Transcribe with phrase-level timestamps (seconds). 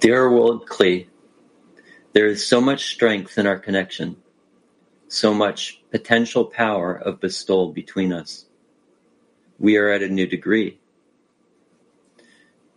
[0.00, 1.08] Dear World Klee,
[2.14, 4.16] there is so much strength in our connection,
[5.08, 8.46] so much potential power of bestowal between us.
[9.58, 10.80] We are at a new degree.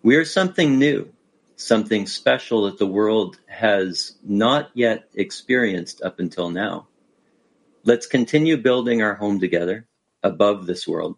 [0.02, 1.14] We are something new,
[1.56, 6.90] something special that the world has not yet experienced up until now.
[7.86, 9.88] Let's continue building our home together
[10.24, 11.16] above this world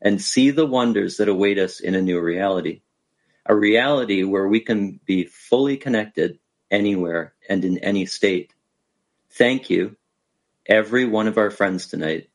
[0.00, 2.80] and see the wonders that await us in a new reality.
[3.48, 6.38] A reality where we can be fully connected
[6.70, 8.52] anywhere and in any state.
[9.30, 9.96] Thank you,
[10.66, 12.28] every one of our friends tonight.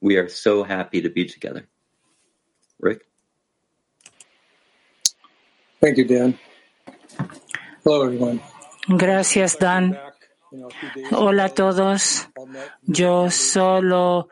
[0.00, 1.66] We are so happy to be together.
[2.78, 3.06] Rick?
[5.80, 6.38] Thank you, Dan.
[7.82, 8.40] Hello, everyone.
[8.88, 9.98] Gracias, Dan.
[11.10, 12.28] Hola a todos.
[12.82, 14.28] Yo solo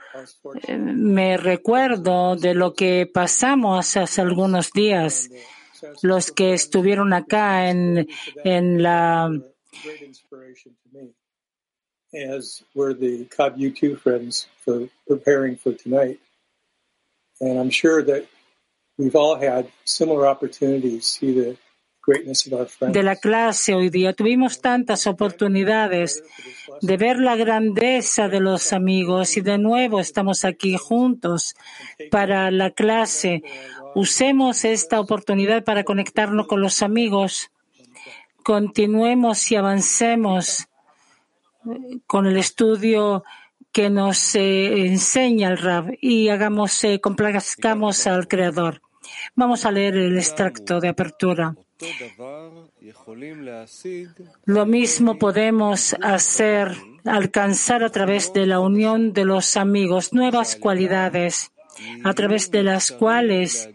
[0.69, 5.29] eh, me recuerdo de lo que pasamos hace algunos días.
[6.03, 8.09] Los que estuvieron acá en,
[8.45, 9.31] en la
[12.15, 16.21] as were the COB U2 friends for preparing for tonight.
[17.41, 18.27] And I'm sure that
[18.97, 21.57] we've all had similar opportunities to
[22.07, 24.13] de la clase hoy día.
[24.13, 26.23] Tuvimos tantas oportunidades
[26.81, 31.55] de ver la grandeza de los amigos y de nuevo estamos aquí juntos
[32.11, 33.43] para la clase.
[33.95, 37.51] Usemos esta oportunidad para conectarnos con los amigos.
[38.43, 40.67] Continuemos y avancemos
[41.67, 43.25] eh, con el estudio
[43.73, 48.83] que nos eh, enseña el Rab y hagamos, eh, complazcamos al Creador.
[49.35, 51.57] Vamos a leer el extracto de apertura.
[54.45, 61.53] Lo mismo podemos hacer, alcanzar a través de la unión de los amigos nuevas cualidades,
[62.05, 63.69] a través de las cuales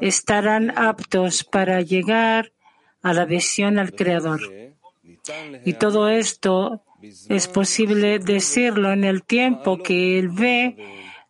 [0.00, 2.52] estarán aptos para llegar
[3.02, 4.40] a la adhesión al Creador.
[5.64, 6.82] Y todo esto
[7.28, 10.76] es posible decirlo en el tiempo que Él ve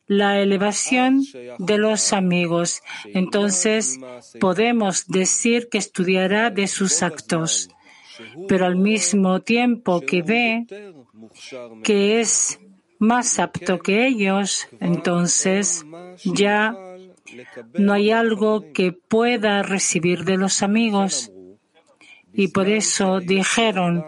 [0.06, 1.22] la elevación
[1.58, 2.82] de los amigos.
[3.06, 3.98] Entonces
[4.40, 7.68] podemos decir que estudiará de sus actos,
[8.48, 10.66] pero al mismo tiempo que ve
[11.82, 12.60] que es
[12.98, 15.84] más apto que ellos, entonces
[16.24, 16.76] ya
[17.74, 21.32] no hay algo que pueda recibir de los amigos.
[22.32, 24.04] Y por eso dijeron,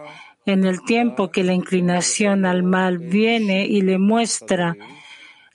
[0.46, 4.76] en el tiempo que la inclinación al mal viene y le muestra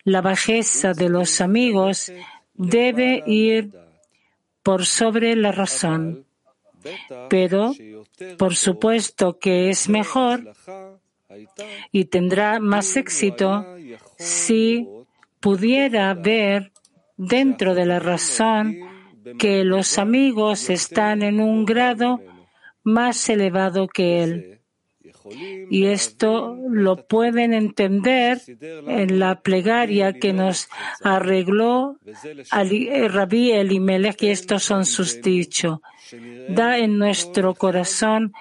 [0.03, 2.11] la bajeza de los amigos,
[2.53, 3.71] debe ir
[4.63, 6.25] por sobre la razón.
[7.29, 7.73] Pero,
[8.37, 10.53] por supuesto que es mejor
[11.91, 13.65] y tendrá más éxito
[14.17, 14.87] si
[15.39, 16.71] pudiera ver
[17.17, 18.77] dentro de la razón
[19.37, 22.21] que los amigos están en un grado
[22.83, 24.58] más elevado que él.
[25.69, 28.41] Y esto lo pueden entender
[28.87, 30.67] en la plegaria que nos
[31.03, 31.97] arregló
[32.51, 35.79] Ali- Rabí Elimelech, y estos son sus dichos.
[36.49, 38.33] Da en nuestro corazón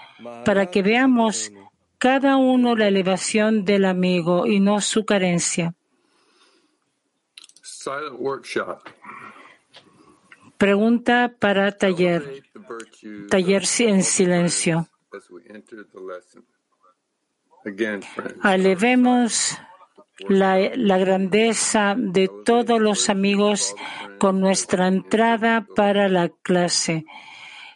[0.45, 1.53] para que veamos
[1.99, 5.75] cada uno la elevación del amigo y no su carencia.
[7.63, 8.79] Silent workshop.
[10.57, 12.43] Pregunta para taller.
[13.29, 14.89] Taller en silencio.
[18.45, 19.59] Elevemos
[20.29, 23.75] la, la grandeza de todos los amigos
[24.19, 27.05] con nuestra entrada para la clase.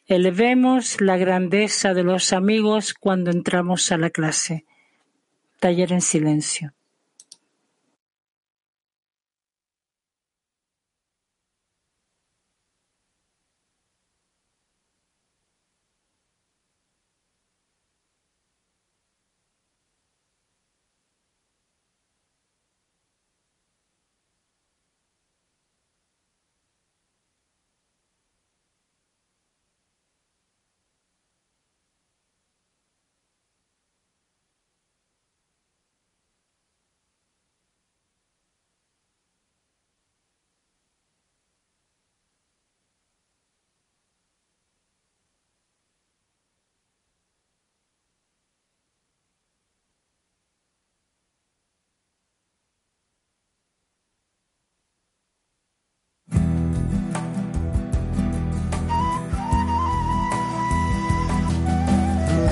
[0.06, 4.64] Elevemos la grandeza de los amigos cuando entramos a la clase.
[5.60, 6.74] Taller en silencio.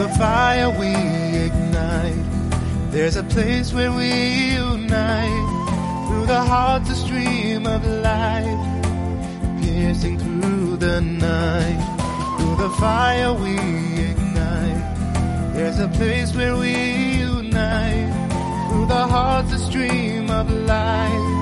[0.00, 0.94] The fire we
[1.46, 2.24] ignite.
[2.90, 4.10] There's a place where we
[4.54, 5.48] unite.
[6.08, 8.60] Through the hearts, a stream of light,
[9.60, 11.80] piercing through the night.
[12.38, 13.56] Through the fire we
[14.10, 14.82] ignite.
[15.52, 16.72] There's a place where we
[17.18, 18.10] unite.
[18.70, 21.39] Through the hearts a stream of light.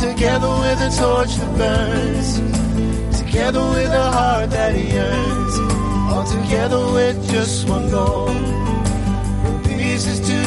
[0.00, 2.28] Together with a torch that burns.
[3.18, 5.54] Together with a heart that yearns.
[6.10, 8.28] All together with just one goal.
[9.42, 10.40] From pieces to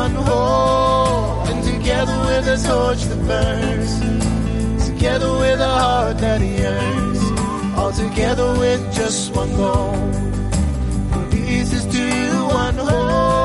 [0.00, 1.42] one whole.
[1.48, 3.92] And together with a torch that burns.
[4.88, 7.20] Together with a heart that yearns.
[7.78, 9.92] All together with just one goal.
[11.10, 12.04] From pieces to
[12.62, 13.43] one whole.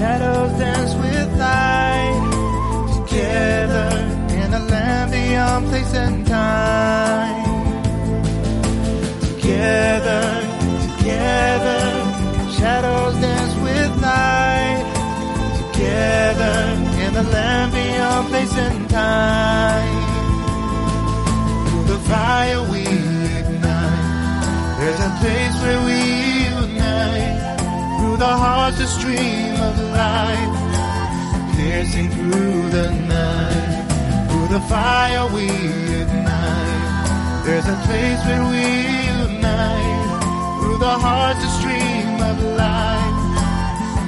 [0.00, 2.22] Shadows dance with light.
[2.96, 3.88] Together
[4.40, 7.44] in a land beyond place and time.
[9.20, 10.24] Together,
[10.86, 11.82] together,
[12.58, 14.80] shadows dance with light.
[15.58, 16.56] Together
[17.04, 19.98] in a land beyond place and time.
[21.66, 22.82] Through the fire we
[23.40, 24.76] ignite.
[24.78, 26.29] There's a place where we
[28.20, 30.52] the a stream of light.
[31.56, 34.28] Piercing through the night.
[34.28, 35.46] Through the fire we
[36.02, 37.44] ignite.
[37.46, 38.66] There's a place where we
[39.24, 40.20] unite.
[40.60, 40.96] Through the
[41.46, 43.16] a stream of light.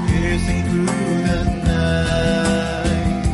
[0.09, 1.43] Piercing through the
[1.73, 3.25] night.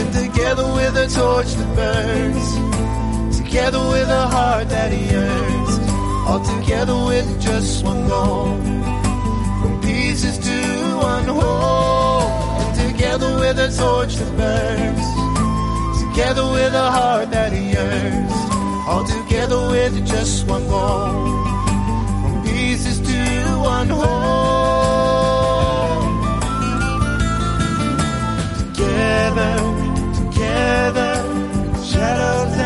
[0.00, 2.48] And together with a torch that burns.
[3.36, 5.67] Together with a heart that yearns.
[6.28, 8.54] All together with just one goal.
[9.60, 10.58] From pieces to
[11.00, 12.28] one whole.
[12.60, 15.06] And together with a torch that burns.
[16.02, 18.32] Together with a heart that yearns.
[18.86, 21.42] All together with just one goal.
[22.20, 23.20] From pieces to
[23.74, 24.68] one whole.
[28.74, 29.56] Together,
[30.20, 31.12] together,
[31.82, 32.57] shadows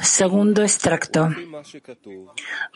[0.00, 1.28] Segundo extracto.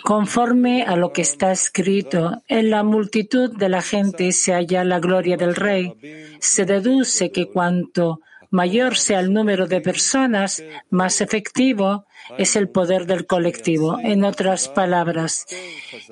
[0.05, 5.00] Conforme a lo que está escrito, en la multitud de la gente se halla la
[5.00, 5.95] gloria del rey.
[6.38, 12.07] Se deduce que cuanto mayor sea el número de personas, más efectivo
[12.38, 13.99] es el poder del colectivo.
[14.03, 15.47] En otras palabras,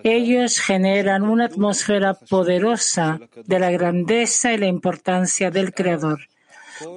[0.02, 6.20] ellos generan una atmósfera poderosa de la grandeza y la importancia del Creador.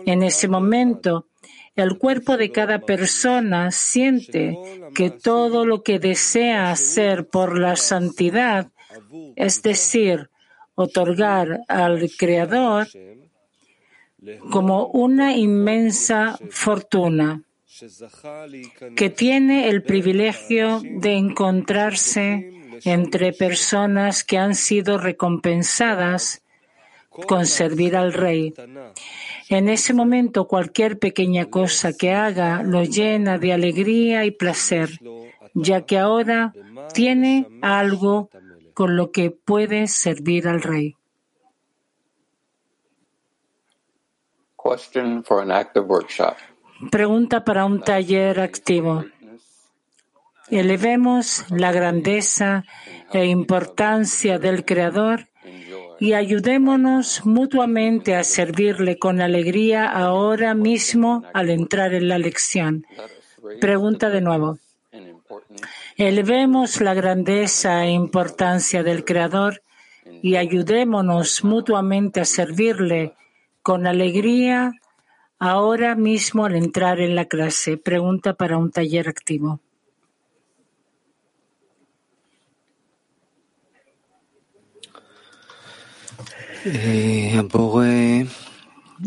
[0.05, 1.27] En ese momento,
[1.75, 4.57] el cuerpo de cada persona siente
[4.95, 8.71] que todo lo que desea hacer por la santidad,
[9.35, 10.29] es decir,
[10.73, 12.87] otorgar al Creador
[14.49, 17.43] como una inmensa fortuna,
[18.95, 22.51] que tiene el privilegio de encontrarse
[22.83, 26.41] entre personas que han sido recompensadas
[27.09, 28.53] con servir al Rey.
[29.49, 34.89] En ese momento cualquier pequeña cosa que haga lo llena de alegría y placer,
[35.53, 36.53] ya que ahora
[36.93, 38.29] tiene algo
[38.73, 40.96] con lo que puede servir al Rey.
[44.67, 46.35] Question for an active workshop.
[46.91, 49.05] Pregunta para un taller activo.
[50.49, 52.65] Elevemos la grandeza
[53.13, 55.27] e importancia del Creador
[56.01, 62.85] y ayudémonos mutuamente a servirle con alegría ahora mismo al entrar en la lección.
[63.61, 64.59] Pregunta de nuevo.
[65.95, 69.61] Elevemos la grandeza e importancia del Creador
[70.21, 73.13] y ayudémonos mutuamente a servirle
[73.67, 74.71] con alegría
[75.39, 77.75] ahora mismo al entrar en la clase.
[77.75, 79.59] Pregunta para un taller activo.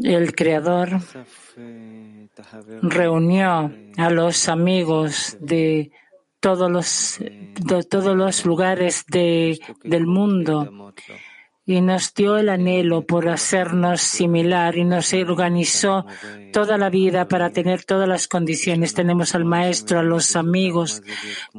[0.02, 0.90] El Creador
[2.82, 5.90] reunió a los amigos de
[6.38, 10.92] todos los, de todos los lugares de, del mundo
[11.70, 16.04] y nos dio el anhelo por hacernos similar y nos organizó
[16.52, 18.92] toda la vida para tener todas las condiciones.
[18.92, 21.00] Tenemos al maestro, a los amigos,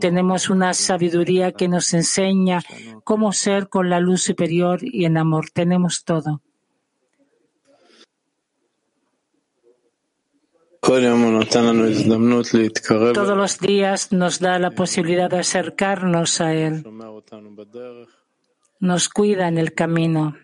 [0.01, 2.61] tenemos una sabiduría que nos enseña
[3.05, 5.49] cómo ser con la luz superior y en amor.
[5.49, 6.41] Tenemos todo.
[13.13, 16.83] Todos los días nos da la posibilidad de acercarnos a Él
[18.81, 20.35] nos cuida en el camino.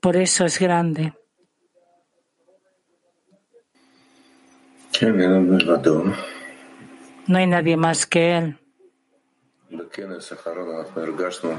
[0.00, 1.14] Por eso es grande.
[7.26, 8.58] No hay nadie más que Él.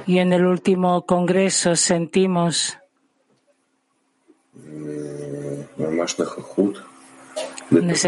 [0.06, 2.78] Y en el último congreso sentimos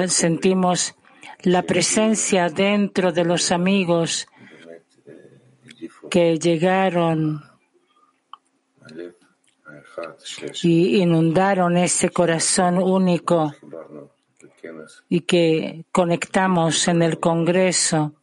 [0.08, 0.96] sentimos
[1.42, 4.28] la presencia dentro de los amigos
[6.10, 7.47] que llegaron
[10.63, 13.53] y inundaron ese corazón único
[15.10, 18.13] y que conectamos en el Congreso.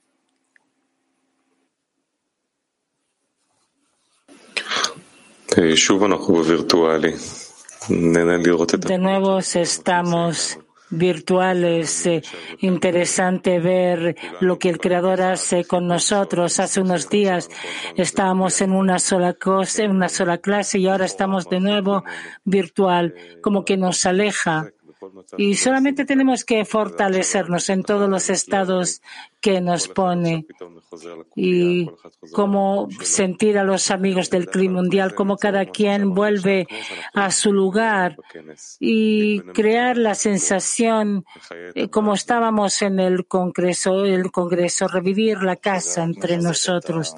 [8.88, 10.58] De nuevo estamos
[10.90, 12.06] virtuales.
[12.06, 12.22] Eh,
[12.60, 16.60] interesante ver lo que el Creador hace con nosotros.
[16.60, 17.48] Hace unos días
[17.96, 22.04] estábamos en una sola cosa, en una sola clase y ahora estamos de nuevo
[22.44, 24.70] virtual, como que nos aleja.
[25.36, 29.02] Y solamente tenemos que fortalecernos en todos los estados
[29.44, 30.46] que nos pone
[31.36, 31.90] y
[32.32, 36.66] cómo sentir a los amigos del clima mundial, cómo cada quien vuelve
[37.12, 38.16] a su lugar
[38.80, 41.26] y crear la sensación
[41.74, 47.14] eh, como estábamos en el Congreso, el Congreso, revivir la casa entre nosotros.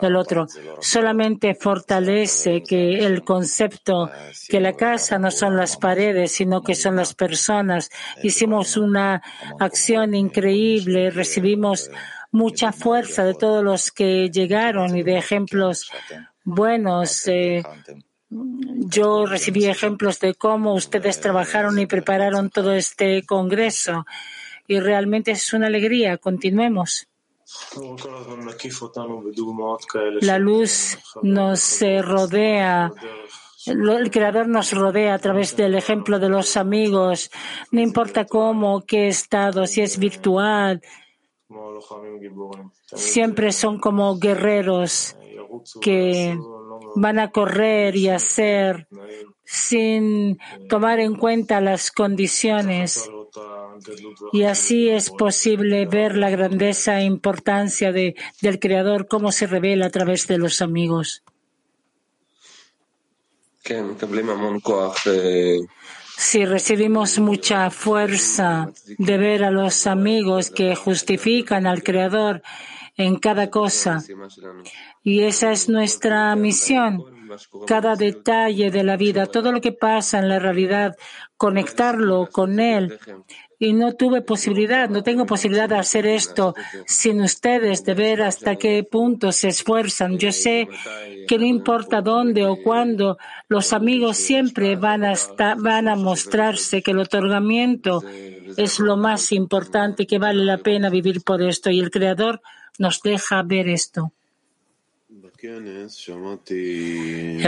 [0.00, 0.48] El otro
[0.80, 4.10] solamente fortalece que el concepto
[4.48, 7.88] que la casa no son las paredes, sino que son las personas.
[8.20, 9.22] Hicimos una
[9.60, 11.90] acción increíble, recibimos Vimos
[12.30, 15.90] mucha fuerza de todos los que llegaron y de ejemplos
[16.44, 17.28] buenos.
[17.28, 17.62] Eh,
[18.30, 24.06] yo recibí ejemplos de cómo ustedes trabajaron y prepararon todo este congreso
[24.66, 26.16] y realmente es una alegría.
[26.16, 27.06] Continuemos.
[30.22, 32.90] La luz nos rodea
[33.66, 37.30] el Creador nos rodea a través del ejemplo de los amigos,
[37.70, 40.82] no importa cómo, qué estado, si es virtual,
[42.94, 45.16] Siempre son como guerreros
[45.80, 46.38] que
[46.94, 48.86] van a correr y hacer
[49.44, 53.10] sin tomar en cuenta las condiciones.
[54.32, 59.86] Y así es posible ver la grandeza e importancia de, del Creador, cómo se revela
[59.86, 61.22] a través de los amigos.
[66.24, 72.42] Si recibimos mucha fuerza de ver a los amigos que justifican al Creador
[72.96, 74.02] en cada cosa,
[75.02, 77.04] y esa es nuestra misión,
[77.66, 80.96] cada detalle de la vida, todo lo que pasa en la realidad,
[81.36, 82.98] conectarlo con Él
[83.62, 88.56] y no tuve posibilidad, no tengo posibilidad de hacer esto sin ustedes, de ver hasta
[88.56, 90.18] qué punto se esfuerzan.
[90.18, 90.66] Yo sé
[91.28, 95.14] que no importa dónde o cuándo, los amigos siempre van a,
[95.58, 98.02] van a mostrarse que el otorgamiento
[98.56, 102.42] es lo más importante, que vale la pena vivir por esto y el Creador
[102.80, 104.12] nos deja ver esto.
[105.40, 105.86] El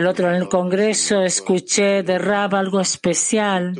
[0.06, 3.75] otro en el Congreso escuché de Rab algo especial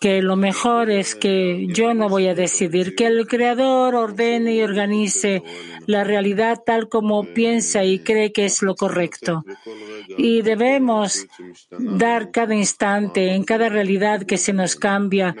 [0.00, 4.62] que lo mejor es que yo no voy a decidir, que el Creador ordene y
[4.62, 5.42] organice
[5.86, 9.44] la realidad tal como piensa y cree que es lo correcto.
[10.16, 11.26] Y debemos
[11.70, 15.34] dar cada instante, en cada realidad que se nos cambia,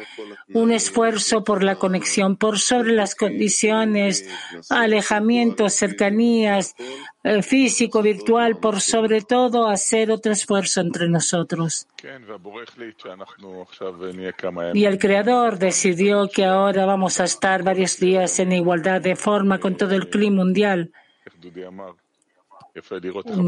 [0.52, 4.28] un esfuerzo por la conexión, por sobre las condiciones,
[4.68, 6.84] alejamientos, cercanías, eh,
[7.42, 11.86] físico, virtual, por sobre todo hacer otro esfuerzo entre nosotros.
[14.74, 19.58] Y el Creador decidió que ahora vamos a estar varios días en igualdad de forma
[19.58, 20.90] con todo el clima mundial.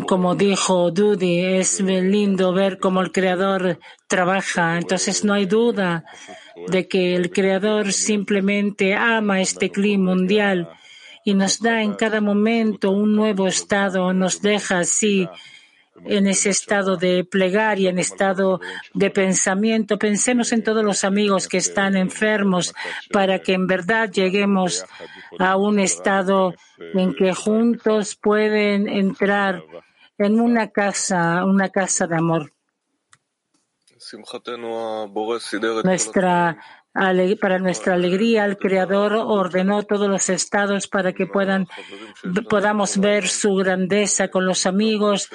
[0.07, 4.77] Como dijo Dudi, es lindo ver cómo el Creador trabaja.
[4.79, 6.05] Entonces no hay duda
[6.69, 10.69] de que el Creador simplemente ama este clima mundial
[11.25, 15.29] y nos da en cada momento un nuevo estado, nos deja así
[16.05, 18.61] en ese estado de plegaria, en estado
[18.93, 19.99] de pensamiento.
[19.99, 22.75] Pensemos en todos los amigos que están enfermos
[23.11, 24.85] para que en verdad lleguemos
[25.39, 29.63] a un estado en que juntos pueden entrar
[30.19, 32.53] en una casa, una casa de amor.
[35.85, 36.59] Nuestra
[37.41, 41.67] para nuestra alegría, el Creador ordenó todos los estados para que puedan,
[42.49, 45.29] podamos ver su grandeza con los amigos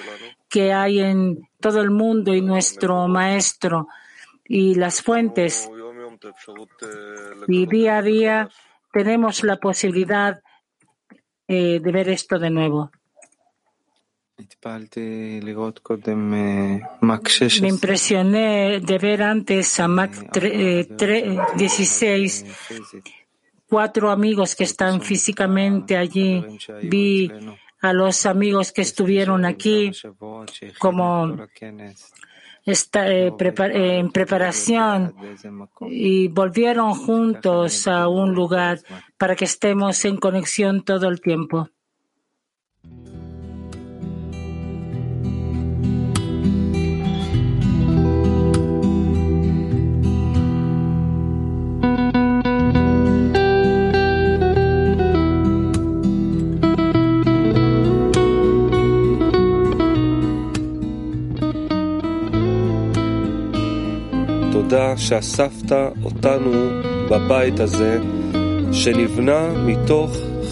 [0.47, 3.87] que hay en todo el mundo y nuestro Maestro
[4.45, 5.69] y las fuentes.
[7.47, 8.49] Y día a día
[8.93, 10.41] tenemos la posibilidad
[11.47, 12.91] eh, de ver esto de nuevo.
[17.61, 20.11] Me impresioné de ver antes a Mac
[21.55, 22.45] 16,
[23.67, 26.45] cuatro amigos que están físicamente allí.
[26.83, 27.31] Vi
[27.81, 29.91] a los amigos que estuvieron aquí
[30.79, 31.37] como
[32.65, 33.33] está, eh,
[33.99, 35.15] en preparación
[35.89, 38.79] y volvieron juntos a un lugar
[39.17, 41.69] para que estemos en conexión todo el tiempo.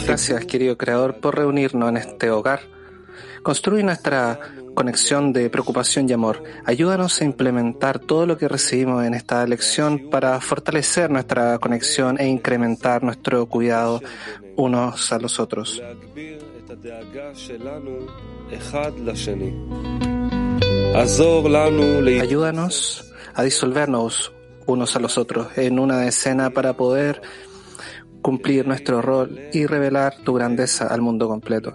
[0.06, 2.62] Gracias, querido Creador, por reunirnos en este hogar.
[3.44, 4.40] Construye nuestra
[4.74, 6.44] conexión de preocupación y amor.
[6.66, 12.28] Ayúdanos a implementar todo lo que recibimos en esta lección para fortalecer nuestra conexión e
[12.28, 14.02] incrementar nuestro cuidado
[14.56, 15.82] unos a los otros.
[22.20, 24.34] Ayúdanos a disolvernos
[24.66, 27.22] unos a los otros en una escena para poder
[28.22, 31.74] cumplir nuestro rol y revelar tu grandeza al mundo completo.